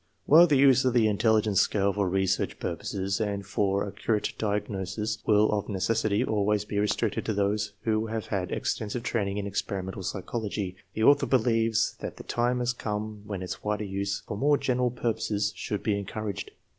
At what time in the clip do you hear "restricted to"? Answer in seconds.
6.79-7.33